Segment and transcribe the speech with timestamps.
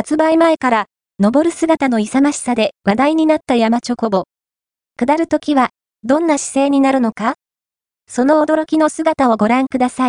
[0.00, 0.86] 発売前から、
[1.18, 4.24] 登る姿の勇ましさで話題になった山チョコボ。
[4.96, 5.68] 下るときは、
[6.04, 7.34] どんな姿勢になるのか？
[8.06, 10.08] その驚きの姿をご覧くださ